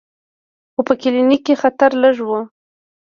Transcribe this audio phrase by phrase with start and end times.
[0.73, 2.29] خو په کلینیک کې خطر لږ و.